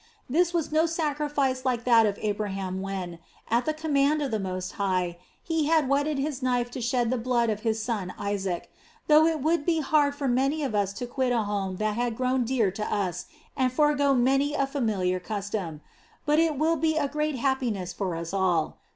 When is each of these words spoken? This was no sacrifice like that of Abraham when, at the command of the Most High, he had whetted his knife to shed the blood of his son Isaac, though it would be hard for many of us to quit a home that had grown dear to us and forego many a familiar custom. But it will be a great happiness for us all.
This 0.27 0.51
was 0.51 0.71
no 0.71 0.87
sacrifice 0.87 1.63
like 1.63 1.83
that 1.83 2.07
of 2.07 2.17
Abraham 2.23 2.81
when, 2.81 3.19
at 3.51 3.65
the 3.67 3.73
command 3.75 4.23
of 4.23 4.31
the 4.31 4.39
Most 4.39 4.71
High, 4.71 5.19
he 5.43 5.67
had 5.67 5.87
whetted 5.87 6.17
his 6.17 6.41
knife 6.41 6.71
to 6.71 6.81
shed 6.81 7.11
the 7.11 7.19
blood 7.19 7.51
of 7.51 7.59
his 7.59 7.83
son 7.83 8.11
Isaac, 8.17 8.71
though 9.07 9.27
it 9.27 9.41
would 9.43 9.63
be 9.63 9.79
hard 9.81 10.15
for 10.15 10.27
many 10.27 10.63
of 10.63 10.73
us 10.73 10.91
to 10.93 11.05
quit 11.05 11.31
a 11.31 11.43
home 11.43 11.75
that 11.75 11.93
had 11.93 12.17
grown 12.17 12.45
dear 12.45 12.71
to 12.71 12.83
us 12.83 13.27
and 13.55 13.71
forego 13.71 14.15
many 14.15 14.55
a 14.55 14.65
familiar 14.65 15.19
custom. 15.19 15.81
But 16.25 16.39
it 16.39 16.57
will 16.57 16.77
be 16.77 16.97
a 16.97 17.07
great 17.07 17.35
happiness 17.35 17.93
for 17.93 18.15
us 18.15 18.33
all. 18.33 18.77